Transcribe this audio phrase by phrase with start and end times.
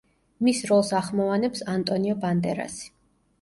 [0.45, 2.91] მის როლს ახმოვანებს ანტონიო ბანდერასი.